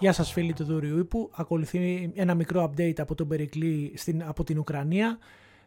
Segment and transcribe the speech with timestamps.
[0.00, 1.30] Γεια σας φίλοι του Δούριου Ήπου.
[1.34, 5.18] Ακολουθεί ένα μικρό update από τον Περικλή στην, από την Ουκρανία.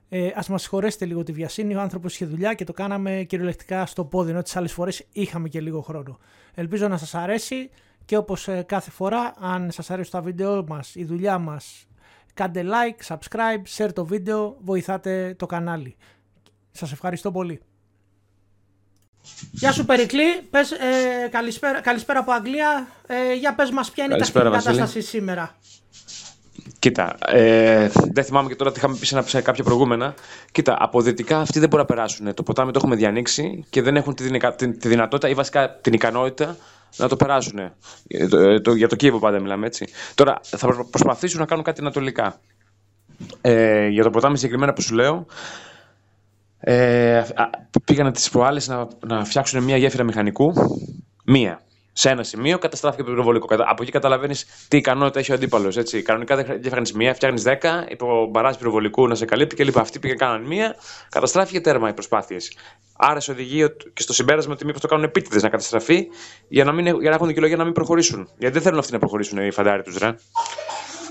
[0.10, 1.76] Ε, ας μας συγχωρέσετε λίγο τη βιασύνη.
[1.76, 5.50] Ο άνθρωπος είχε δουλειά και το κάναμε κυριολεκτικά στο πόδι, ενώ τις άλλες φορές είχαμε
[5.50, 6.18] και λίγο χρόνο.
[6.54, 7.70] Ελπίζω να σας αρέσει
[8.06, 11.88] και όπως ε, κάθε φορά, αν σας αρέσει τα βίντεο μας, η δουλειά μας,
[12.34, 15.96] κάντε like, subscribe, share το βίντεο, βοηθάτε το κανάλι.
[16.72, 17.62] Σας ευχαριστώ πολύ.
[19.52, 22.88] Γεια σου Περικλή, πες, ε, καλησπέρα, καλησπέρα από Αγγλία.
[23.08, 25.56] Ε, για πες μας ποια είναι καλησπέρα, η κατάσταση σήμερα.
[26.80, 30.14] Κοίτα, ε, δεν θυμάμαι και τώρα τι είχαμε πει σε κάποια προηγούμενα.
[30.52, 32.34] Κοίτα, από δυτικά αυτοί δεν μπορούν να περάσουν.
[32.34, 34.40] Το ποτάμι το έχουμε διανοίξει και δεν έχουν τη,
[34.78, 36.58] τη, δυνατότητα ή βασικά την ικανότητα
[36.98, 37.60] να το περάσουν.
[37.60, 39.88] Ε, το, το, για το Κίεβο πάντα μιλάμε έτσι.
[40.16, 42.40] Τώρα θα προσπαθήσουν να κάνουν κάτι ανατολικά.
[43.42, 45.26] Ε, για το ποτάμι συγκεκριμένα που σου λέω,
[46.66, 47.24] ε,
[47.86, 50.54] πήγανε τις προάλλες να, να φτιάξουν μια γέφυρα μηχανικού.
[51.26, 51.62] Μία.
[51.96, 53.48] Σε ένα σημείο καταστράφηκε το πυροβολικό.
[53.50, 55.78] Από εκεί καταλαβαίνεις τι ικανότητα έχει ο αντίπαλος.
[56.04, 59.78] Κανονικά δεν φτιάχνεις μία, φτιάχνεις δέκα, υπό μπαράζ πυροβολικού να σε καλύπτει κλπ.
[59.78, 60.76] Αυτοί πήγαν κάναν μία,
[61.10, 62.58] καταστράφηκε τέρμα οι προσπάθειες.
[62.98, 66.08] Άρα σε οδηγεί και στο συμπέρασμα ότι μήπως το κάνουν επίτηδες να καταστραφεί
[66.48, 68.30] για να, μην, για να έχουν δικαιολογία να μην προχωρήσουν.
[68.38, 70.16] Γιατί δεν θέλουν αυτοί να προχωρήσουν οι φαντάροι τους, ρε.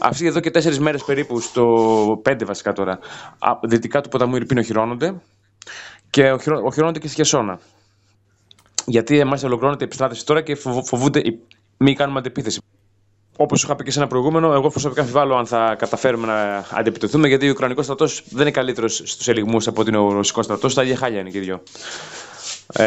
[0.00, 2.98] Αυτοί εδώ και τέσσερις μέρες περίπου, στο πέντε βασικά τώρα,
[3.62, 5.14] δυτικά του ποταμού Ιρπίνο χειρώνονται
[6.10, 6.30] και
[6.62, 7.60] οχυρώνονται και στη Χεσόνα.
[8.86, 10.54] Γιατί εμάς ολοκληρώνεται η επιστράτευση τώρα και
[10.84, 11.22] φοβούνται
[11.77, 12.60] μη κάνουμε αντεπίθεση.
[13.36, 17.28] Όπως είχα πει και σε ένα προηγούμενο, εγώ προσωπικά αμφιβάλλω αν θα καταφέρουμε να αντεπιτεθούμε,
[17.28, 20.74] γιατί ο Ουκρανικός στρατός δεν είναι καλύτερος στους ελιγμούς από ότι είναι ο Ρωσικός στρατός.
[20.74, 21.62] Τα ίδια χάλια είναι και οι δυο.
[22.74, 22.84] Ε,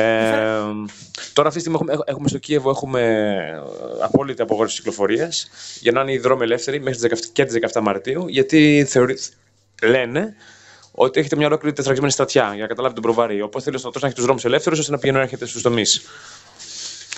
[1.34, 3.36] τώρα αυτή τη στιγμή έχουμε, έχουμε στο Κίεβο έχουμε
[4.02, 7.82] απόλυτη απογόρευση κυκλοφορίας για να είναι οι δρόμοι ελεύθεροι μέχρι τις 17, και τις 17
[7.82, 9.18] Μαρτίου, γιατί θεωρεί,
[9.84, 10.36] λένε
[10.96, 13.42] ότι έχετε μια ολόκληρη τετραγμένη στρατιά για να καταλάβει τον προβαρή.
[13.42, 15.62] Οπότε θέλει ο στρατός να έχει τους δρόμους ελεύθερους ώστε να πηγαίνει να έρχεται στους
[15.62, 16.02] τομείς.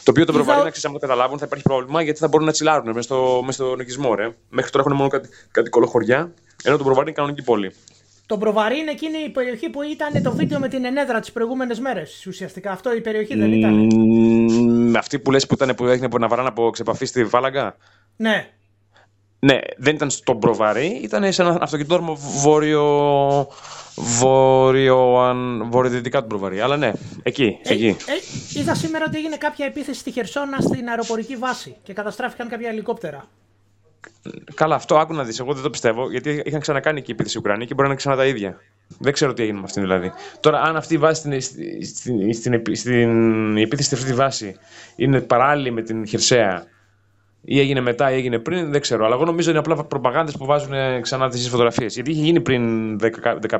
[0.03, 2.45] Το οποίο το προβαρή, να ξέρεις, αν το καταλάβουν, θα υπάρχει πρόβλημα γιατί θα μπορούν
[2.45, 4.15] να τσιλάρουν μέσα στο, μέσα στο νοικισμό.
[4.15, 4.35] Ρε.
[4.49, 6.33] Μέχρι τώρα έχουν μόνο κάτι, κάτι κολοχωριά,
[6.63, 7.73] ενώ το προβαρή είναι κανονική πόλη.
[8.27, 11.79] Το Προβαρή είναι εκείνη η περιοχή που ήταν το βίντεο με την ενέδρα τις προηγούμενες
[11.79, 12.25] μέρες.
[12.27, 13.89] Ουσιαστικά αυτό η περιοχή δεν ήταν.
[13.91, 17.75] Mm, αυτή που λες που, ήταν, που έγινε να βαράνε από ξεπαφή στη Φάλαγγα.
[18.15, 18.49] Ναι.
[19.39, 23.47] Ναι, δεν ήταν στον Προβαρή, ήταν σε ένα αυτοκινητόδρομο βόρειο,
[23.95, 26.59] βόρειο, αν, βορειοδυτικά του Προβαρή.
[26.59, 26.91] Αλλά ναι,
[27.23, 27.57] εκεί.
[27.63, 27.87] Ε, εκεί.
[27.87, 32.69] Ε, είδα σήμερα ότι έγινε κάποια επίθεση στη Χερσόνα στην αεροπορική βάση και καταστράφηκαν κάποια
[32.69, 33.27] ελικόπτερα.
[34.53, 35.39] Καλά, αυτό άκου να δεις.
[35.39, 38.15] Εγώ δεν το πιστεύω, γιατί είχαν ξανακάνει εκεί επίθεση Ουκρανία και μπορεί να είναι ξανά
[38.15, 38.57] τα ίδια.
[38.99, 40.11] Δεν ξέρω τι έγινε με αυτήν δηλαδή.
[40.39, 41.41] Τώρα, αν αυτή η βάση στην,
[41.85, 44.55] στην, στην, στην, η επίθεση στη αυτή τη βάση
[44.95, 46.65] είναι παράλληλη με την Χερσαία
[47.49, 49.05] ή έγινε μετά ή έγινε πριν, δεν ξέρω.
[49.05, 51.93] Αλλά εγώ νομίζω είναι απλά προπαγάνδες που βάζουν ε, ξανά τις φωτογραφίες.
[51.93, 53.05] Γιατί είχε γίνει πριν 10,
[53.49, 53.59] 15,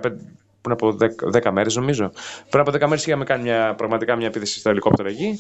[0.62, 0.98] πριν από
[1.34, 2.12] 10, 10 μέρες, νομίζω.
[2.50, 5.40] Πριν από 10 μέρες είχαμε κάνει μια, πραγματικά μια επίθεση στα ελικόπτερα εκεί.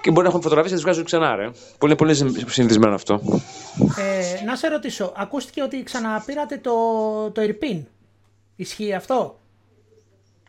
[0.00, 1.50] Και μπορεί να έχουν φωτογραφίες και τις βγάζουν ξανά, ρε.
[1.78, 2.14] Πολύ, πολύ
[2.46, 3.20] συνηθισμένο αυτό.
[3.98, 6.72] Ε, να σε ρωτήσω, ακούστηκε ότι ξαναπήρατε το,
[7.30, 7.86] το Ιρπίν.
[8.56, 9.38] Ισχύει αυτό;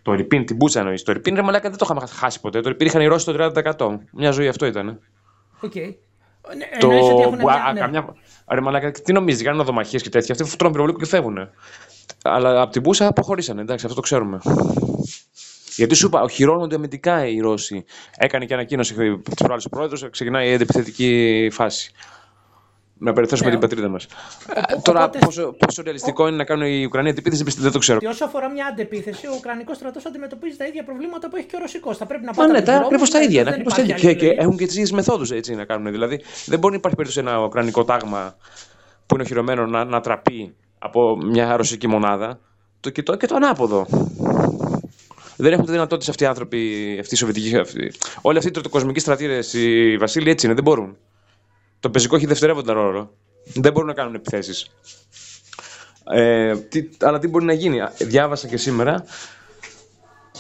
[0.02, 1.04] Το Ιρπίν, την Μπούτσα εννοείς.
[1.04, 2.62] Το Ιρπίν, ρε Μαλάκα, δεν το είχαμε χάσει ποτέ.
[2.62, 3.98] Το Ιρπίν είχαν οι Ρώσοι το 30%.
[4.12, 5.00] Μια ζωή αυτό ήταν.
[5.60, 5.72] OK.
[5.76, 5.94] Okay.
[6.56, 6.88] Ναι, το...
[6.88, 7.72] Ότι έχουν μια...
[7.74, 7.80] ναι.
[7.80, 8.16] καμιά...
[8.52, 10.36] Ρε μαλάκα, τι νομίζεις, κάνουν οδομαχίες και τέτοια.
[10.42, 11.50] Αυτοί τρώνε πυροβολικό και φεύγουν.
[12.24, 14.40] Αλλά από την Μπούτσα αποχωρήσανε, εντάξει, αυτό το ξέρουμε.
[15.76, 17.86] Γιατί σου είπα, οχυρώνονται αμυντικά οι Ρώσοι.
[18.18, 21.92] Έκανε και ανακοίνωση της προάλλες ο πρόεδρος, ξεκινάει η αντεπιθετική φάση
[23.00, 24.04] να περιθέσουμε την πατρίδα μας.
[24.04, 28.00] Ε, τώρα, πόσο, πόσο ρεαλιστικό είναι να κάνουν οι Ουκρανοί αντιπίθεση, δεν το ξέρω.
[28.00, 31.56] Και όσο αφορά μια αντεπίθεση, ο Ουκρανικός στρατός αντιμετωπίζει τα ίδια προβλήματα που έχει και
[31.56, 31.98] ο Ρωσικός.
[31.98, 32.48] Θα πρέπει να πάει.
[32.48, 33.48] Ναι, ακριβώς τα ίδια.
[33.48, 33.96] Ακριβώς τα ίδια.
[33.96, 35.92] Και, και έχουν και τις ίδιες μεθόδους να κάνουν.
[35.92, 38.36] Δηλαδή, δεν μπορεί να υπάρχει περίπτωση ένα Ουκρανικό τάγμα
[39.06, 42.40] που είναι οχυρωμένο να, να τραπεί από μια ρωσική μονάδα.
[42.80, 43.86] Το, και, το, και το ανάποδο.
[45.36, 47.56] Δεν έχουν τη δυνατότητα αυτοί οι άνθρωποι, αυτοί οι Σοβιετικοί.
[47.58, 47.92] Αυτοί.
[48.22, 50.98] Όλοι αυτοί οι τριτοκοσμικοί στρατήρες, οι Βασίλειοι έτσι είναι, δεν μπορούν.
[51.88, 53.14] Το πεζικό έχει δευτερεύοντα ρόλο.
[53.54, 54.72] Δεν μπορούν να κάνουν επιθέσεις.
[56.12, 57.80] Ε, τι, αλλά τι μπορεί να γίνει.
[57.98, 59.06] Διάβασα και σήμερα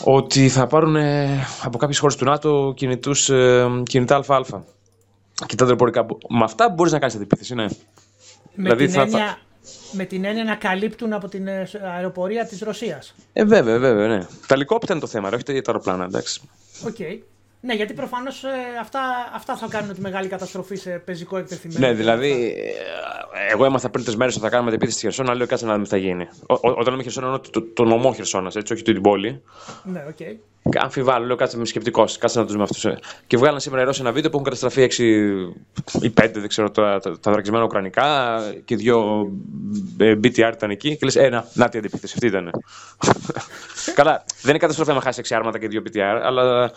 [0.03, 4.41] ότι θα πάρουν ε, από κάποιες χώρες του ΝΑΤΟ κινητούς, ε, κινητά ΑΑ.
[5.45, 6.05] Κοιτάτε αεροπορικά.
[6.29, 7.63] Με αυτά μπορείς να κάνεις αντιπίθεση, ναι.
[7.63, 7.69] Με,
[8.55, 9.38] δηλαδή, την θα, έννοια,
[9.91, 13.15] με την έννοια να καλύπτουν από την ε, αεροπορία της Ρωσίας.
[13.33, 14.25] Ε, βέβαια, βέβαια, ναι.
[14.47, 16.41] Τα ελικόπτερα είναι το θέμα, όχι τα αεροπλάνα, εντάξει.
[16.83, 17.19] Okay.
[17.68, 18.50] Ναι, γιατί προφανώς ε,
[18.81, 19.00] αυτά,
[19.34, 21.88] αυτά θα κάνουν τη μεγάλη καταστροφή σε πεζικό εκτεθειμένο.
[21.88, 25.36] Ναι, δηλαδή, ε, εγώ έμαθα πριν τρεις μέρες ότι θα κάνουμε την επίθεση στη Χερσόνα,
[25.36, 26.28] λέω κάτσε να δούμε τι θα γίνει.
[26.48, 29.42] όταν λέμε Χερσόνα, εννοώ το, το νομό Χερσόνας, έτσι, όχι την πόλη.
[29.84, 30.15] Ναι, OK.
[30.19, 30.36] Okay.
[30.75, 32.86] Αμφιβάλλω, λέω κάτσε είμαι σκεπτικός, κάτσε να τους δούμε αυτούς.
[32.86, 33.00] Ε.
[33.28, 34.88] Και βγάλαν σήμερα οι Ρώσοι ένα βίντεο που έχουν καταστραφεί
[36.02, 39.28] 6 ή 5, δεν ξέρω, τα, τα, τα θωρακισμένα Ουκρανικά και δύο
[39.98, 40.90] BTR ήταν εκεί.
[40.90, 42.52] Και λες, ένα, να την αντιπίθεση, αυτή ήταν.
[43.94, 46.72] Καλά, δεν είναι καταστροφή να χάσει 6 άρματα και δύο BTR, αλλά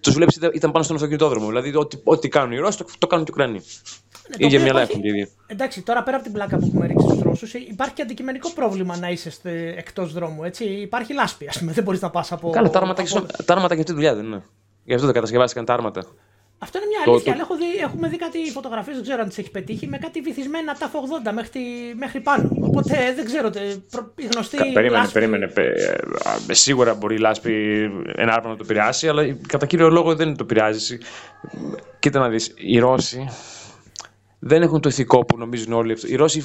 [0.00, 1.46] τους βλέπεις ήταν πάνω στον αυτοκινητόδρομο.
[1.46, 3.60] Δηλαδή, ό,τι, ό,τι κάνουν οι Ρώσοι το, το κάνουν και οι Ουκρανοί.
[4.28, 5.28] Ναι, ίδια μυαλά έχουν ίδια.
[5.46, 8.96] Εντάξει, τώρα πέρα από την πλάκα που έχουμε ρίξει στους Ρώσους, υπάρχει και αντικειμενικό πρόβλημα
[8.96, 9.32] να είσαι
[9.76, 10.44] εκτός δρόμου.
[10.44, 10.64] Έτσι.
[10.64, 11.72] Υπάρχει λάσπη, ας πούμε.
[11.72, 12.50] Δεν μπορείς να πας από.
[12.50, 13.66] Καλά, τα άρματα από...
[13.66, 14.42] και αυτή τη δουλειά δεν είναι.
[14.84, 16.04] Γι' αυτό δεν κατασκευάστηκαν τα άρματα.
[16.58, 17.32] Αυτό είναι μια αλήθεια.
[17.32, 17.56] Το, το...
[17.56, 20.90] Δει, έχουμε δει κάτι φωτογραφίες, δεν ξέρω αν τις έχει πετύχει, με κάτι βυθισμένα τα
[21.28, 21.60] 80 μέχρι,
[21.96, 22.48] μέχρι πάνω.
[22.60, 23.50] Οπότε δεν ξέρω.
[24.14, 24.56] Η γνωστή.
[24.56, 25.12] Περίμενε, λάσπη...
[25.12, 25.52] περίμενε.
[26.48, 27.52] Ε, σίγουρα μπορεί η λάσπη
[28.14, 30.98] ένα άρμα να το επηρεάσει, αλλά κατά κύριο λόγο δεν το επηρεάζει.
[31.98, 33.28] Κοίτα να δεις, οι Ρώσοι
[34.38, 35.92] δεν έχουν το ηθικό που νομίζουν όλοι.
[35.92, 36.12] αυτοί.
[36.12, 36.44] Οι Ρώσοι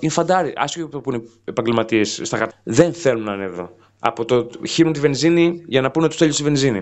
[0.00, 2.60] είναι φαντάροι, άσχετο που είναι επαγγελματίες στα χαρτιά.
[2.62, 3.70] Δεν θέλουν να είναι εδώ.
[3.98, 6.80] Από το χύνουν τη βενζίνη για να πούνε ότι τους τέλειωσε η βενζίνη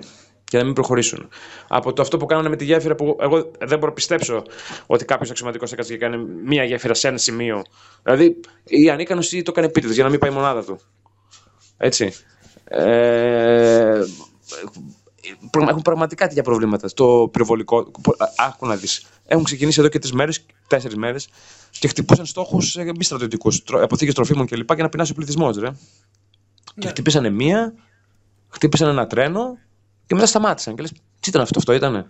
[0.50, 1.28] και να μην προχωρήσουν.
[1.68, 4.42] Από το αυτό που κάνανε με τη γέφυρα που εγώ δεν μπορώ να πιστέψω
[4.86, 7.62] ότι κάποιος αξιωματικός έκατσε και κάνει μία γέφυρα σε ένα σημείο.
[8.02, 10.78] Δηλαδή η ανίκανο ή το έκανε επίτηδες για να μην πάει η μονάδα του.
[11.76, 12.12] Έτσι.
[12.64, 14.02] Ε,
[15.68, 17.90] έχουν πραγματικά τέτοια προβλήματα στο πυροβολικό.
[18.36, 19.06] Άκου να δεις.
[19.26, 21.28] Έχουν ξεκινήσει εδώ και τρεις μέρες, τέσσερις μέρες
[21.70, 24.72] και χτυπούσαν στόχους μη στρατιωτικούς, αποθήκες τροφίμων κλπ.
[24.74, 25.68] για να πεινάσει ο πληθυσμός, ρε.
[25.68, 25.74] Ναι.
[26.78, 27.74] Και χτυπήσανε μία,
[28.48, 29.58] χτύπησαν ένα τρένο
[30.06, 30.74] και μετά σταμάτησαν.
[30.74, 32.06] Και λες, τι ήταν αυτό, αυτό ήταν.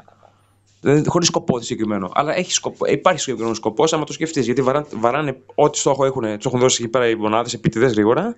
[1.07, 2.11] Χωρίς σκοπό συγκεκριμένο.
[2.15, 4.45] Αλλά έχει σκοπό, υπάρχει συγκεκριμένο σκοπός, άμα το σκεφτείς.
[4.45, 8.37] Γιατί βαράνε, βαράνε ό,τι στόχο έχουν, τους έχουν δώσει εκεί πέρα οι μονάδες επίτηδες γρήγορα,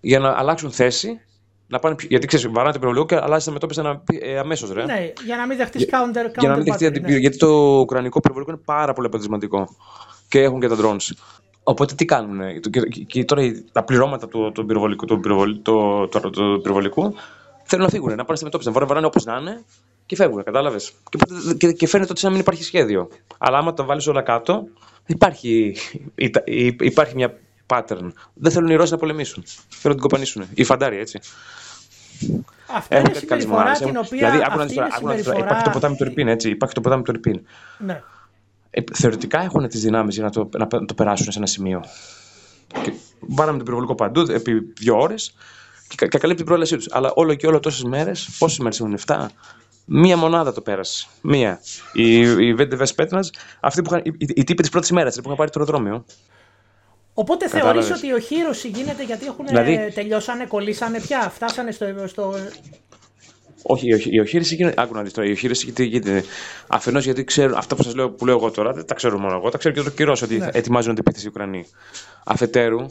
[0.00, 1.20] για να αλλάξουν θέση.
[1.70, 3.80] Να πάνε, γιατί ξέρεις, βαράνε το πυροβολικό και αλλάζει τα μετώπιση
[4.20, 4.70] ε, αμέσως.
[4.70, 6.38] Ναι, για να μην δεχτείς counter, counter.
[6.38, 7.16] Για να μην δεχτείς, ναι.
[7.18, 9.68] Γιατί το ουκρανικό πυροβολικό είναι πάρα πολύ αποτελεσματικό.
[10.28, 11.10] Και έχουν και τα drones.
[11.62, 12.60] Οπότε τι κάνουν.
[12.60, 13.42] Και, και τώρα
[13.72, 15.20] τα πληρώματα του, του, πυροβολικού, του,
[15.62, 17.14] το, το, το, πυροβολικού
[17.68, 18.70] θέλουν να φύγουν, να πάνε στη μετώπιση.
[18.70, 19.64] Να βαράνε όπω να είναι
[20.06, 20.92] και φεύγουν, κατάλαβες.
[21.10, 23.08] Και, και, και, φαίνεται ότι σαν να μην υπάρχει σχέδιο.
[23.38, 24.68] Αλλά άμα τα βάλεις όλα κάτω,
[25.06, 25.76] υπάρχει,
[26.80, 28.12] υπάρχει μια pattern.
[28.34, 29.44] Δεν θέλουν οι Ρώσοι να πολεμήσουν.
[29.46, 30.44] Θέλουν να την κοπανίσουν.
[30.54, 31.18] Οι φαντάροι, έτσι.
[32.66, 34.30] Αυτή Έχουν είναι συμπεριφορά την οποία.
[34.30, 35.38] Δηλαδή, άκου να συμπεριφορά...
[35.38, 36.50] Υπάρχει το ποτάμι του Ερπίν, έτσι.
[36.50, 37.46] Υπάρχει το ποτάμι του Ερπίν.
[37.78, 38.02] Ναι.
[38.70, 41.84] Ε, θεωρητικά έχουν τις δυνάμεις για να το, να το περάσουν σε ένα σημείο.
[42.82, 45.34] Και βάλαμε τον πυροβολικό παντού επί δύο ώρες
[45.88, 46.86] και καλύπτει την πρόλασή τους.
[46.90, 49.26] Αλλά όλο και όλο τόσες μέρες, πόσες μέρες έχουν, 7,
[49.90, 51.06] Μία μονάδα το πέρασε.
[51.20, 51.60] Μία.
[51.92, 53.24] Η, η Βέντεβε Πέτνα,
[53.60, 56.04] αυτή που είχαν, οι, οι τύποι της πρώτης μέρας που είχαν πάρει το αεροδρόμιο.
[57.14, 59.92] Οπότε θεωρείς ότι ο χείρωση γίνεται γιατί έχουν δηλαδή...
[59.94, 61.86] τελειώσανε, κολλήσανε πια, φτάσανε στο...
[62.06, 62.34] στο...
[63.62, 64.82] Όχι, η οχήρηση γίνεται.
[64.82, 65.28] Άκου να δεις τώρα.
[65.28, 66.24] Η οχήρηση γίνεται.
[66.66, 69.36] Αφενός γιατί ξέρουν αυτά που σας λέω, που λέω εγώ τώρα, δεν τα ξέρω μόνο
[69.36, 69.48] εγώ.
[69.48, 70.48] Τα ξέρω και το καιρός ότι ναι.
[70.52, 71.64] ετοιμάζουν την επίθεση οι Ουκρανοί.
[72.24, 72.86] Αφετέρου,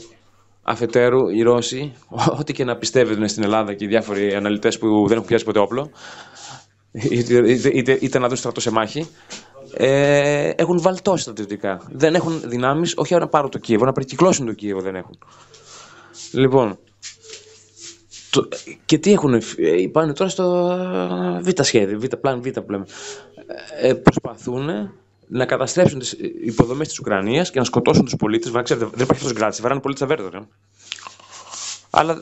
[0.69, 1.93] Αφετέρου, οι Ρώσοι,
[2.39, 5.59] ό,τι και να πιστεύουν στην Ελλάδα και οι διάφοροι αναλυτές που δεν έχουν πιάσει ποτέ
[5.59, 5.89] όπλο,
[6.91, 9.07] είτε, είτε, είτε να δουν στρατό σε μάχη,
[9.73, 11.81] ε, έχουν βαλτώσει στρατιωτικά.
[11.91, 15.17] Δεν έχουν δυνάμεις, όχι να πάρουν το Κίεβο, να περικυκλώσουν το Κίεβο δεν έχουν.
[16.31, 16.77] Λοιπόν,
[18.29, 18.47] το,
[18.85, 19.41] και τι έχουν, ε,
[19.91, 20.77] πάνε τώρα στο
[21.41, 22.85] β' σχέδιο, β' πλάν, β' πλέον.
[23.81, 24.91] Ε, προσπαθούν
[25.27, 26.11] να καταστρέψουν τις
[26.43, 28.51] υποδομές της Ουκρανίας και να σκοτώσουν τους πολίτες.
[28.51, 30.47] Δεν υπάρχει αυτός γκράτη, βαράνε πολίτε αβέρδο.
[31.89, 32.17] Αλλά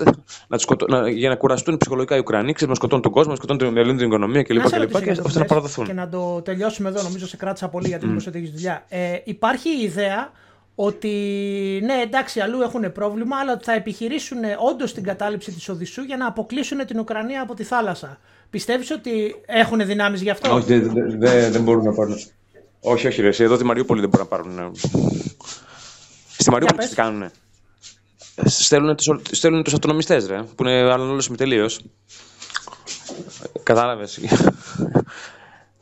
[0.48, 3.38] να σκοτώ, να, για να κουραστούν ψυχολογικά οι Ουκρανοί, ξέρουν να σκοτώνουν τον κόσμο, να
[3.38, 4.62] σκοτώνουν την ελληνική οικονομία κλπ.
[4.62, 5.85] Και, και, και, ώστε να παραδοθούν.
[5.85, 8.24] Και να το τελειώσουμε εδώ, νομίζω σε κράτησα πολύ γιατί mm.
[8.28, 8.85] ότι έχεις δουλειά.
[8.90, 10.31] Ε, υπάρχει η ιδέα
[10.76, 11.09] ότι
[11.83, 14.38] ναι, εντάξει, αλλού έχουν πρόβλημα, αλλά θα επιχειρήσουν
[14.69, 18.19] όντως την κατάληψη της Οδυσσού για να αποκλείσουν την Ουκρανία από τη θάλασσα.
[18.50, 22.18] Πιστεύεις ότι έχουν δυνάμεις γι' αυτό; Όχι, δεν δε, δε, δε μπορούν να πάρουν.
[22.87, 23.44] Όχι, όχι, ρε.
[23.44, 24.54] Εδώ τη Μαριούπολη δεν μπορούν να πάρουν.
[24.56, 24.71] Ναι.
[26.37, 27.31] Στη Μαριούπολη τι κάνουν.
[28.45, 31.69] Στέλνουν τους, στέλνουν τους αυτονομιστές, ρε, που είναι αλλονόλωσιμοι τελείω.
[33.63, 34.19] Κατάλαβες.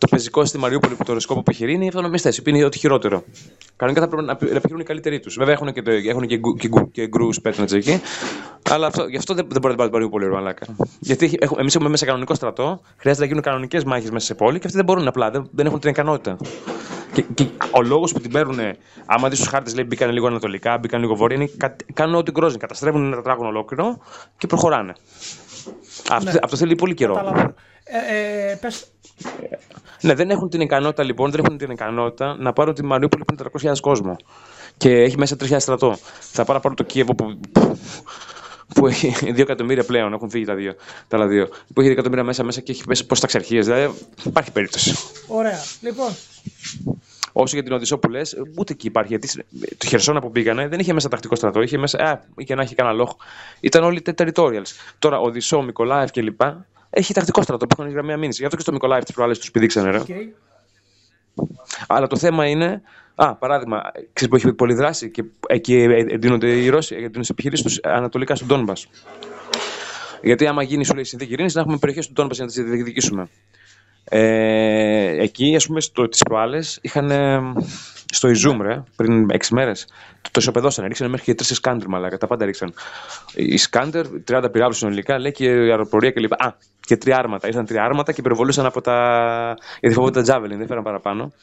[0.04, 2.34] Το πεζικό στη Μαριούπολη που το ρισκό που επιχειρεί είναι οι αυτονομιστέ.
[2.46, 3.24] Είναι ό,τι χειρότερο.
[3.76, 5.36] Κανονικά θα πρέπει να επιχειρούν οι καλύτεροι τους.
[5.38, 8.02] Βέβαια έχουν και, το, έχουν και, και, και γκρου πέτρε εκεί.
[8.70, 10.66] Αλλά αυτό, γι' αυτό δεν, δεν μπορεί να πάρει πολύ ρε μαλάκα.
[11.00, 14.66] Γιατί εμείς έχουμε μέσα κανονικό στρατό, χρειάζεται να γίνουν κανονικές μάχες μέσα σε πόλη και
[14.66, 16.38] αυτοί δεν μπορούν απλά, δεν, δεν έχουν την ικανότητα.
[17.14, 18.60] Και, και ο λόγος που την παίρνουν,
[19.06, 21.50] άμα δεις στου χάρτες, λέει μπήκαν λίγο ανατολικά, μπήκαν λίγο βόρεια, είναι,
[21.94, 22.60] κάνουν ό,τι γκρόζουν.
[22.60, 23.98] Καταστρέφουν ένα τετράγωνο ολόκληρο
[24.38, 24.94] και προχωράνε.
[26.10, 26.38] Αυτό, ναι.
[26.44, 27.18] αυτό θέλει πολύ καιρό.
[27.84, 28.86] Ε, ε, πες...
[30.02, 33.34] Ναι, δεν έχουν την ικανότητα λοιπόν, δεν έχουν την ικανότητα να πάρουν τη Μαριούπολη που
[33.34, 34.16] είναι 400.000 κόσμο.
[34.78, 35.98] Και έχει μέσα 3.000 στρατό.
[36.20, 37.40] Θα πάρω, πάρω το Κίεβο που,
[38.76, 40.74] που έχει 2 εκατομμύρια πλέον, έχουν φύγει τα, δύο,
[41.08, 41.48] τα άλλα δύο.
[41.74, 43.62] Που έχει 2 εκατομμύρια μέσα, μέσα και έχει μέσα πώ τα ξερχίε.
[43.62, 43.94] Δηλαδή
[44.24, 44.96] υπάρχει περίπτωση.
[45.28, 45.60] Ωραία.
[45.82, 46.10] Λοιπόν.
[47.34, 49.10] Όσο για την Οδυσσό που λες, ούτε εκεί υπάρχει.
[49.10, 49.44] Γιατί
[49.78, 51.62] το Χερσόνα που πήγανε δεν είχε μέσα τακτικό στρατό.
[51.62, 51.98] Είχε μέσα.
[51.98, 53.18] Α, είχε να έχει κανένα λόγο.
[53.60, 54.72] Ήταν όλοι territorials.
[55.00, 56.42] Τώρα Οδυσσό, Μικολάευ κλπ.
[56.90, 58.38] Έχει τακτικό στρατό που έχουν γραμμή αμήνης.
[58.38, 59.92] Γι' αυτό και στο Μικολάευ τις προάλλες τους πηδήξανε.
[59.92, 60.02] Ρε.
[60.08, 60.28] Okay.
[61.88, 62.82] Αλλά το θέμα είναι.
[63.16, 63.82] Α, παράδειγμα,
[64.14, 65.76] ξέρεις που έχει πολλή δράση και εκεί
[66.10, 68.88] εντείνονται οι Ρώσοι για τι επιχειρήσεις τους ανατολικά στον Τόνμπας.
[70.22, 72.64] Γιατί άμα γίνει, σου λέει συνθήκη ειρήνης, να έχουμε περιοχές του Τόνμπας για να τις
[72.64, 73.30] διεκδικήσουμε.
[74.04, 75.80] Ε, εκεί, ας πούμε,
[76.10, 77.12] τις προάλλες είχαν
[78.14, 79.86] στο Ιζούμ, ρε, πριν 6 μέρες.
[80.22, 80.88] Το, το ισοπεδώσανε.
[80.88, 82.18] Ρίξανε μέχρι και τρεις σκάντερ, μαλάκα.
[82.18, 82.74] Τα πάντα ρίξαν.
[83.36, 86.34] Η σκάντερ, 30 πυράβλους συνολικά, λέει και η αεροπορία κλπ.
[86.34, 87.48] Α, και τρία άρματα.
[87.48, 89.58] Ήρθαν τρία άρματα και υπερβολούσαν από τα.
[89.80, 91.34] Γιατί φοβούνται τα Javelin, δεν φέραν παραπάνω.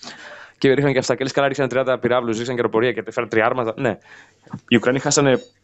[0.59, 1.15] Και ρίχναν και αυτά.
[1.15, 3.75] Και λες καλά, ρίξαν 30 πυράβλους, ρίξαν και αεροπορία και φέραν τρία άρματα.
[3.77, 3.99] Ναι.
[4.69, 5.60] Οι Ουκρανοί χάσανε Mm,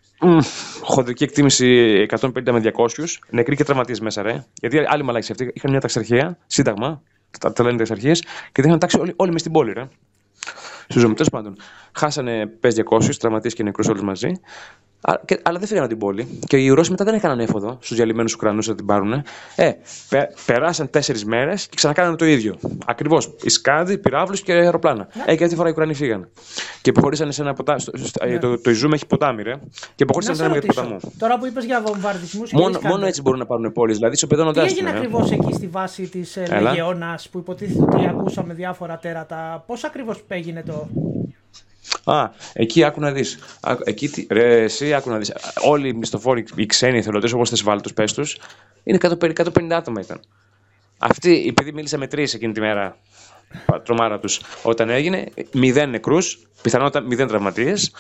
[0.82, 2.88] χοντρική εκτίμηση 150 με 200.
[3.28, 4.44] Νεκροί και τραυματίες μέσα, ρε.
[4.61, 7.02] Γιατί άλλοι μαλάκι αυτοί είχαν μια ταξιαρχία, σύνταγμα,
[7.40, 9.88] τα, τα λένε ταξιαρχίες, και δεν είχαν τάξει όλοι, όλοι μες στην πόλη, ρε.
[10.88, 11.56] Στους ζωμητέ πάντων.
[11.92, 14.32] Χάσανε πες 200, τραυματίες και νεκρούς όλους μαζί.
[15.25, 16.38] Και, αλλά δεν φύγανε την πόλη.
[16.46, 19.12] Και οι Ρώσοι μετά δεν έκαναν έφοδο στους διαλυμένους Ουκρανούς να την πάρουν.
[19.56, 19.72] Ε,
[20.08, 22.56] πε, περάσαν τέσσερις μέρες και ξανακάνανε το ίδιο.
[22.86, 23.34] Ακριβώς.
[23.42, 25.08] Ισκάδι, πυράβλους και αεροπλάνα.
[25.14, 25.22] Ναι.
[25.22, 26.28] Ε, και αυτή τη φορά οι Ουκρανοί φύγανε.
[26.82, 27.80] Και υποχωρήσαν σε ένα ποτάμι.
[28.28, 28.38] Ναι.
[28.38, 29.52] Το, το Ιζούμ έχει ποτάμι, ρε.
[29.94, 30.96] Και υποχωρήσαν σε ένα μεγάλο ποταμό.
[31.18, 32.52] Τώρα που είπες για βομβαρδισμούς.
[32.52, 33.96] Μόνο, μόνο έτσι μπορούν να πάρουν πόλεις.
[33.96, 38.06] Δηλαδή, στο παιδόν Τι έγινε ακριβώς εκεί στη βάση της ε, Λεγεώνα που υποτίθεται ότι
[38.06, 39.64] ακούσαμε διάφορα τέρατα.
[39.66, 40.88] Πώς ακριβώς έγινε το.
[42.06, 43.38] Α, εκεί άκου να δεις.
[43.84, 45.32] Εκεί, ρε, εσύ άκου να δεις.
[45.64, 48.25] Όλοι οι μισθοφόροι, οι ξένοι εθελοντές, όπως θε βάλει τους πε του,
[48.82, 50.20] είναι 150 άτομα ήταν.
[50.98, 52.96] Αυτοί, επειδή μίλησα με τρεις εκείνη τη μέρα,
[53.84, 57.92] τρομάρα τους, όταν έγινε, μηδέν νεκρούς, πιθανότατα μηδέν τραυματίες.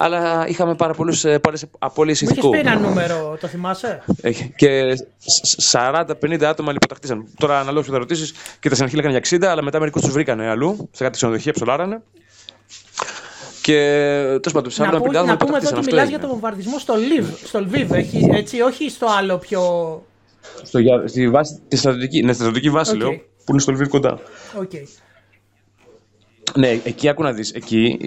[0.00, 1.26] Αλλά είχαμε πάρα πολλές
[1.78, 2.54] απώλειες ηθικού.
[2.54, 4.82] Είχε πει ένα νούμερο, το θυμάσαι; Ε, και
[5.70, 7.26] 40-50 άτομα λιποταχτήσαν.
[7.38, 10.48] Τώρα, αναλόγως που θα ρωτήσεις, και τα στην για 60, αλλά μετά μερικούς τους βρήκανε
[10.48, 12.02] αλλού, σε κάτι ξενοδοχεία, ψολάρανε.
[13.68, 13.74] Και
[14.42, 17.60] τέλο πάντων, να, που, να πούμε εδώ ότι μιλάς για τον βομβαρδισμό στο Λιβ, στο
[17.60, 17.92] Λβίβ,
[18.32, 19.62] έτσι, όχι στο άλλο πιο.
[20.62, 22.98] Στο, στη βάση, τη στρατιωτική, ναι, στρατιωτική βάση, okay.
[22.98, 24.18] λέω, που είναι στο Λβίβ κοντά.
[24.60, 24.82] Okay.
[26.54, 27.52] Ναι, εκεί άκου να δεις.
[27.52, 27.98] Εκεί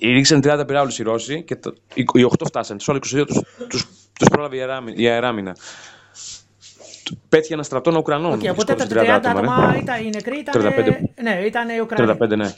[0.00, 2.76] ρίξαν 30 πυράβλους οι Ρώσοι και το, οι, οι 8 φτάσαν.
[2.76, 3.24] Τους άλλους 22
[4.18, 4.56] του πρόλαβε
[4.94, 5.56] η αεράμινα.
[7.28, 8.40] Πέτυχε ένα στρατό Ουκρανών.
[8.40, 10.92] Okay, οπότε τα 30 άτομα ήταν οι νεκροί, ήταν, 35.
[11.22, 12.16] Ναι, ήταν οι Ουκρανοί.
[12.20, 12.54] 35, ναι.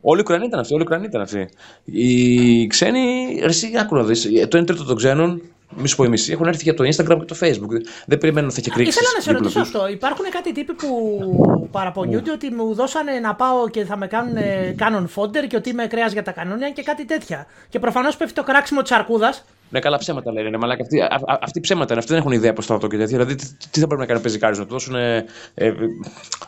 [0.00, 0.72] Όλοι οι Ουκρανοί ήταν αυτοί.
[0.72, 1.48] Όλοι οι Ουκρανοί ήταν αυτοί.
[1.84, 4.22] Οι ξένοι, εσύ άκου να δεις.
[4.48, 5.42] Το 1 τρίτο των ξένων,
[5.76, 7.80] μη σου πω η μισή, έχουν έρθει για το Instagram και το Facebook.
[8.06, 8.94] Δεν περιμένουν θα έχει κρίξεις.
[8.94, 9.88] Ήθελα να σε ρωτήσω αυτό.
[9.88, 10.88] Υπάρχουν κάτι τύποι που
[11.76, 14.36] παραπονιούνται ότι μου δώσανε να πάω και θα με κάνουν
[14.76, 17.46] κάνον φόντερ και ότι είμαι κρέα για τα κανόνια και κάτι τέτοια.
[17.68, 19.44] Και προφανώς πέφτει το κράξιμο της αρκούδας.
[19.70, 20.48] Ναι, καλά ψέματα λένε.
[20.48, 20.82] Ναι, μαλάκα.
[20.82, 21.98] Αυτοί, α, αυτοί ψέματα είναι.
[21.98, 23.18] Αυτοί δεν έχουν ιδέα από στρατό και τέτοια.
[23.18, 25.24] Δηλαδή, τι, τι θα πρέπει να κάνει ο πεζικάρι, να του δώσουν ε,
[25.54, 25.72] ε,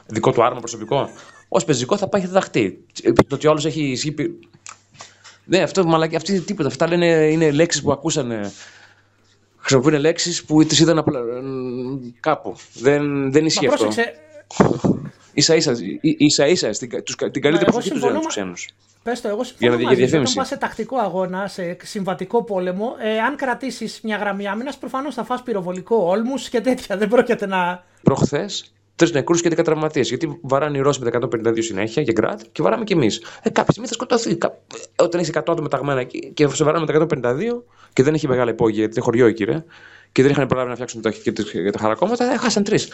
[0.07, 1.09] δικό του άρμα προσωπικό;
[1.53, 2.85] Ω πεζικό θα πάει και θα δαχτεί.
[3.03, 4.15] Το ότι άλλος έχει ισχύ.
[5.45, 6.17] Ναι, αυτό μαλάκα.
[6.17, 6.69] Αυτοί τίποτα.
[6.69, 8.53] Αυτά λένε είναι λέξεις που ακούσανε.
[9.57, 11.21] Χρησιμοποιούν λέξεις που τις είδαν απλά
[12.21, 12.57] κάπου.
[12.75, 13.89] Δεν, δεν ισχύει αυτό.
[15.35, 15.55] σα ίσα,
[16.01, 18.69] ίσα, ίσα, την καλύτερη προσοχή τους τους ξένους.
[19.03, 20.05] Πες το, εγώ συμφωνώ για, μαζί.
[20.05, 25.15] Όταν πας σε τακτικό αγώνα, σε συμβατικό πόλεμο, ε, αν κρατήσεις μια γραμμή άμυνας, προφανώς
[25.15, 26.97] θα φας πυροβολικό όλμους και τέτοια.
[26.97, 27.85] Δεν πρόκειται να.
[28.03, 30.09] Προχθές, τρεις νεκρούς και 10 τραυματίες.
[30.09, 33.23] Γιατί βαράνε οι Ρώσοι με τα 152 συνέχεια για γκράτ και βαράμε κι εμείς.
[33.43, 34.39] Ε, κάποια στιγμή θα σκοτωθεί.
[34.97, 38.29] Όταν είσαι 100 άτομα ταγμένα εκεί και σε βαράνε με τα 152 και δεν έχει
[38.29, 39.65] μεγάλα υπόγεια, γιατί είναι χωριό εκεί, ρε
[40.13, 41.33] και δεν είχαν προλάβει να φτιάξουν τα, και,
[41.71, 42.89] τα χαρακόμματα, έχασαν τρεις.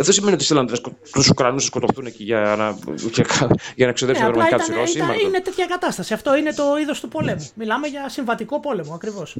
[0.00, 0.66] Αυτό σημαίνει ότι στείλαν
[1.12, 3.26] τους Ουκρανούς να σκοτωθούν εκεί για να, για,
[3.74, 4.98] για να ξεδέψουν ναι, τους Ρώσοι.
[5.24, 6.14] Είναι τέτοια κατάσταση.
[6.14, 7.50] Αυτό είναι το είδος του πολέμου.
[7.54, 9.36] Μιλάμε για συμβατικό πόλεμο ακριβώς.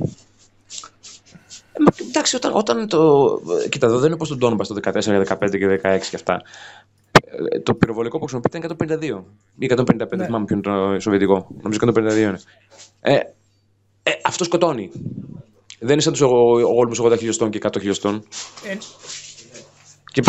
[1.72, 3.40] Ε, εντάξει, όταν, όταν το.
[3.68, 6.42] Κοίτα, εδώ δεν είναι όπως τον Τόνμπα το 14, 15 και 16 και αυτά.
[7.50, 9.22] Ε, το πυροβολικό που χρησιμοποιείται είναι 152
[9.58, 10.24] ή 155, δεν ναι.
[10.24, 11.46] θυμάμαι ποιο είναι το σοβιετικό.
[11.62, 12.40] Νομίζω 152 είναι.
[13.00, 13.14] Ε,
[14.02, 14.90] ε, αυτό σκοτώνει.
[15.78, 18.24] Δεν είναι σαν τους όλμου 80 χιλιοστών και 100 χιλιοστών.
[18.64, 18.76] Ε...
[20.12, 20.22] Και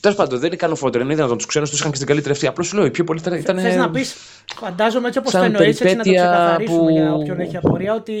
[0.00, 1.00] τέλος πάντων δεν είναι καν φότερ.
[1.00, 2.46] Είναι δυνατόν τους ξένους τους είχαν και στην καλύτερη αυτή.
[2.46, 3.58] Απλώς σου λέω, οι πιο πολλοί ήταν.
[3.58, 4.14] Θε να πεις,
[4.56, 6.88] φαντάζομαι έτσι όπως το εννοείς, έτσι να το ξεκαθαρίσουμε που...
[6.88, 8.14] για όποιον έχει απορία, ότι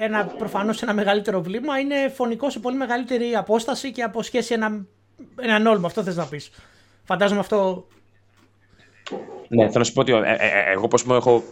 [0.00, 4.84] ένα, προφανώς ένα μεγαλύτερο βλήμα είναι φωνικό σε πολύ μεγαλύτερη απόσταση και από σχέση ένα,
[5.40, 5.86] έναν όλμο.
[5.86, 6.50] Αυτό θες να πεις.
[7.04, 7.86] Φαντάζομαι αυτό
[9.48, 11.42] ναι, θέλω να σου πω ότι ε, ε, ε, εγώ πω έχω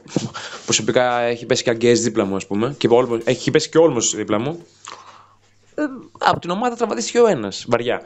[0.64, 2.74] προσωπικά έχει πέσει και αγκαίες δίπλα μου, ας πούμε.
[2.78, 4.66] Και όλμος, έχει πέσει και όλμος δίπλα μου.
[5.74, 5.82] Ε,
[6.18, 8.02] από την ομάδα τραυματίστηκε ο ένας, βαριά.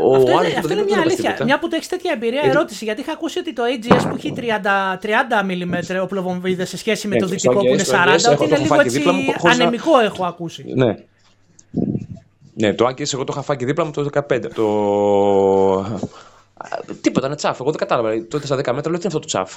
[0.00, 1.24] Ο αυτό είναι, αυτό είναι μια αλήθεια.
[1.24, 1.44] Τίποτα.
[1.44, 2.84] Μια που το έχεις τέτοια εμπειρία, ερώτηση.
[2.84, 4.42] Γιατί είχα ακούσει ότι το AGS που έχει 30,
[5.02, 9.02] 30 mm οπλοβομβίδες σε σχέση με το δυτικό που είναι 40, ότι είναι λίγο έτσι
[9.42, 10.64] ανεμικό, έχω ακούσει.
[10.74, 10.94] Ναι.
[12.54, 14.40] Ναι, το Άγκες εγώ το είχα φάει δίπλα μου το 15.
[14.54, 14.64] Το
[17.00, 17.60] Τίποτα, ένα τσάφ.
[17.60, 18.26] Εγώ δεν κατάλαβα.
[18.26, 19.56] Τότε στα 10 μέτρα λέω τι είναι αυτό το τσάφ;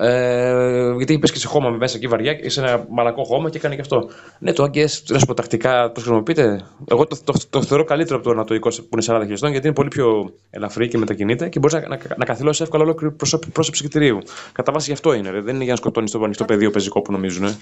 [0.00, 3.56] Ε, γιατί έχει πέσει και σε χώμα μέσα εκεί βαριά, σε ένα μαλακό χώμα και
[3.56, 4.08] έκανε και αυτό.
[4.38, 6.64] Ναι, το AGS, να σου πω τακτικά, το χρησιμοποιείτε.
[6.88, 9.74] Εγώ το, το, το, θεωρώ καλύτερο από το ανατοϊκό που είναι 40 χιλιοστών, γιατί είναι
[9.74, 13.14] πολύ πιο ελαφρύ και μετακινείται και μπορείς να, να, να καθυλώσεις εύκολα ολόκληρη
[13.52, 14.18] πρόσωψη κτηρίου.
[14.52, 15.30] Κατά βάση γι' αυτό είναι.
[15.30, 15.40] Ρε.
[15.40, 17.44] Δεν είναι για να σκοτώνεις το ανοιχτό πεδίο πεζικό που νομίζουν.
[17.44, 17.56] Ε.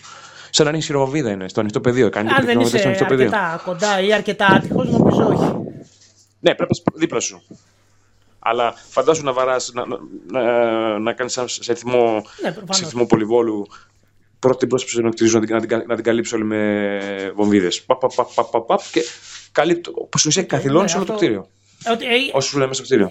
[0.50, 2.10] Σαν να είναι χειροβοβίδα είναι στο ανοιχτό πεδίο.
[2.10, 5.76] Κάνει Αν δεν είσαι αρκετά κοντά ή αρκετά άτυχος, νομίζω όχι.
[6.40, 7.42] Ναι, πρέπει δίπλα σου.
[8.50, 9.84] Αλλά φαντάσου να βαράς, να,
[10.30, 12.12] να, να κάνεις σε θυμό,
[12.42, 12.88] Ναι, σε προφανώς.
[12.90, 13.66] θυμό πολυβόλου
[14.38, 17.82] πρώτη την πρόσωπη να, την- να, την, να την καλύψει όλη με βομβίδες.
[17.82, 19.00] Παπ, παπ, παπ, παπ, παπ, παπ, και
[19.52, 19.90] καλύπτει.
[19.90, 21.48] Που στην ουσία καθυλώνεις ναι, όλο το αυτό- κτίριο.
[21.84, 23.10] Ε, Ότι, ε, Όσο σου λέμε στο κτίριο.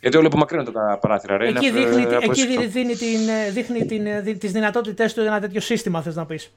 [0.00, 1.36] Γιατί όλοι απομακρύνονται τα παράθυρα.
[1.36, 2.62] Ρε, εκεί είναι, δείχνει, ε, εκεί απαραίτητο.
[2.68, 6.26] δίνει, την, ε, δείχνει την, ε, δι- τις δυνατότητες του ένα τέτοιο σύστημα, θες να
[6.26, 6.50] πεις.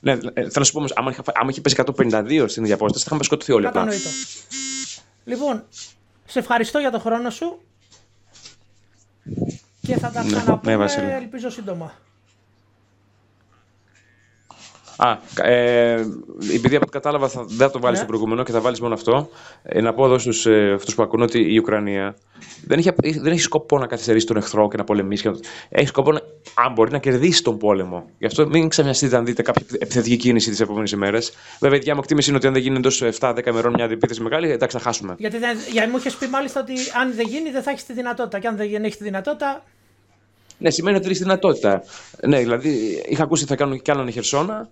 [0.00, 2.74] Ναι, ε, θέλω να σου πω όμως, άμα, είχα, άμα είχε πέσει 152 στην ίδια
[2.74, 3.80] απόσταση, θα είχαμε σκοτωθεί όλοι απλά.
[3.80, 4.08] Κατανοητό.
[5.24, 5.64] Λοιπόν,
[6.24, 7.60] σε ευχαριστώ για τον χρόνο σου
[9.80, 11.10] και θα τα Ναι, ξαναπούμε, ναι, Βασίλη.
[11.10, 11.92] ελπίζω σύντομα.
[15.04, 15.18] Α,
[15.50, 15.92] ε,
[16.54, 18.04] επειδή από ό,τι κατάλαβα θα, δεν θα το βάλεις Ναι.
[18.04, 19.28] στο προηγούμενο και θα βάλεις μόνο αυτό,
[19.62, 22.16] ε, να πω εδώ στους ε, αυτούς που ακούν ότι η Ουκρανία
[22.66, 22.90] δεν έχει,
[23.20, 25.22] δεν έχει σκοπό να καθυστερήσει τον εχθρό και να πολεμήσει.
[25.22, 25.36] και να-
[25.68, 26.20] Έχει σκοπό, να,
[26.54, 28.04] αν μπορεί, να κερδίσει τον πόλεμο.
[28.18, 31.32] Γι' αυτό μην ξαφνιαστείτε αν δείτε κάποια επιθετική κίνηση τις επόμενες ημέρες.
[31.60, 34.20] Βέβαια, η δικιά μου εκτίμηση είναι ότι αν δεν γίνει εντός 7-10 ημερών μια αντιπίθεση
[34.22, 35.14] μεγάλη, εντάξει, θα χάσουμε.
[35.18, 37.92] Γιατί, δεν, γιατί μου είχες πει μάλιστα ότι αν δεν γίνει δεν θα έχεις τη
[37.92, 38.38] δυνατότητα.
[38.38, 39.64] Και αν δεν έχεις τη δυνατότητα.
[40.58, 41.82] Ναι, σημαίνει ότι έχεις δυνατότητα.
[42.26, 44.68] Ναι, δηλαδή είχα ακούσει ότι θα κάνουν κι άλλον η Χερσόνα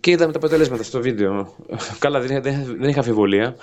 [0.00, 1.54] και είδαμε τα αποτελέσματα στο βίντεο.
[1.98, 3.56] Καλά, δεν, δεν, δεν είχα αμφιβολία.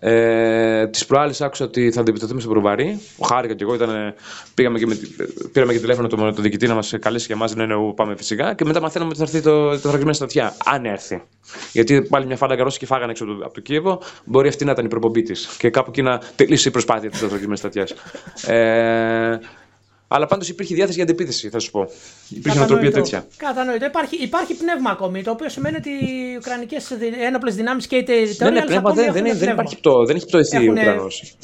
[0.00, 3.00] Ε, Τι προάλλε άκουσα ότι θα αντιπιτεθούμε στο Προβαρή.
[3.16, 4.14] Ο Χάρηκα και εγώ ήταν,
[4.54, 4.98] πήγαμε και με,
[5.52, 7.54] πήραμε και τηλέφωνο τον το διοικητή να μας καλέσει και εμά.
[7.54, 8.54] Ναι, ναι, πάμε φυσικά.
[8.54, 10.56] Και μετά μαθαίναμε ότι θα έρθει το, το θωρακισμένο στρατιά.
[10.64, 11.22] Αν έρθει.
[11.72, 14.00] Γιατί πάλι μια φάλαγγα Ρώσοι και φάγανε έξω από το, από το Κίεβο.
[14.24, 15.56] Μπορεί αυτή να ήταν η προπομπή της.
[15.58, 17.86] Και κάπου εκεί να τελείωσε η προσπάθεια της θωρακισμένη στρατιά.
[18.46, 19.38] Ε,
[20.08, 21.88] αλλά πάντως υπήρχε διάθεση για αντεπίθεση, θα σου πω.
[22.28, 23.26] Υπήρχε νοοτροπία τέτοια.
[23.36, 23.84] Κατανοητό.
[23.84, 26.90] Υπάρχει, υπάρχει πνεύμα ακόμη, το οποίο σημαίνει ότι οι Ουκρανικές
[27.26, 29.52] ένοπλες δυνάμεις και οι Δεν είναι territorials Ναι, πνεύμα, ακόμη δεν, έχουν δεν, δεν, πνεύμα.
[29.52, 31.36] υπάρχει πτω, δεν έχει πτωηθεί ο Έχουνε- Ουκρανός.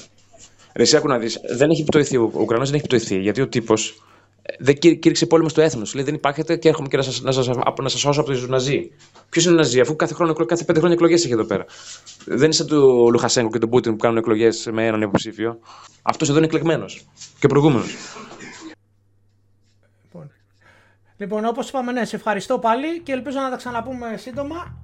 [0.76, 2.16] Ρε, εσύ άκου να δεις, δεν έχει πτωηθεί.
[2.16, 3.18] Ο Ουκρανός δεν έχει πτωηθεί.
[3.20, 4.02] Γιατί ο τύπος
[4.58, 5.94] δεν κήρυ- κήρυξε πόλεμο στο έθνος.
[5.94, 8.30] Λέει δεν υπάρχετε και έρχομαι και να σας να σας, από- να σας σώσω από
[8.30, 8.90] τους Ναζί.
[9.28, 11.64] Ποιος είναι ο Ναζί, αφού κάθε, χρόνο, εκλο- κάθε πέντε χρόνια εκλογές έχει εδώ πέρα.
[12.24, 15.58] Δεν είναι σαν του Λουχασέγκο και τον Πούτιν που κάνουν εκλογές με έναν υποψήφιο.
[16.02, 17.04] Αυτός εδώ είναι εκλεγμένος
[17.40, 17.94] και προηγούμενος.
[21.16, 24.83] Λοιπόν, λοιπόν όπως είπαμε, ναι, σε ευχαριστώ πάλι και ελπίζω να τα ξαναπούμε σύντομα.